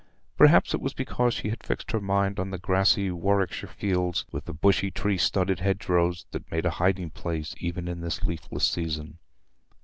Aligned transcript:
Perhaps 0.35 0.73
it 0.73 0.81
was 0.81 0.95
because 0.95 1.35
she 1.35 1.49
had 1.49 1.63
fixed 1.63 1.91
her 1.91 2.01
mind 2.01 2.39
on 2.39 2.49
the 2.49 2.57
grassy 2.57 3.11
Warwickshire 3.11 3.69
fields, 3.69 4.25
with 4.31 4.45
the 4.45 4.51
bushy 4.55 4.89
tree 4.89 5.19
studded 5.19 5.59
hedgerows 5.59 6.25
that 6.31 6.49
made 6.49 6.65
a 6.65 6.71
hiding 6.81 7.11
place 7.11 7.53
even 7.59 7.87
in 7.87 8.01
this 8.01 8.23
leafless 8.23 8.67
season. 8.67 9.19